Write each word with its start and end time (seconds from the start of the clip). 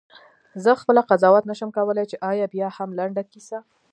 زه 0.63 0.71
خپله 0.81 1.01
قضاوت 1.09 1.43
نه 1.49 1.55
شم 1.59 1.69
کولای 1.77 2.05
چې 2.11 2.15
آیا 2.31 2.45
بیاهم 2.53 2.89
لنډه 2.99 3.23
کیسه؟… 3.31 3.57